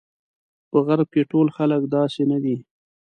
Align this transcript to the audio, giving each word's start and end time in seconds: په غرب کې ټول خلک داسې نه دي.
په 0.69 0.77
غرب 0.87 1.07
کې 1.13 1.29
ټول 1.31 1.47
خلک 1.57 1.81
داسې 1.95 2.21
نه 2.31 2.37
دي. 2.43 2.55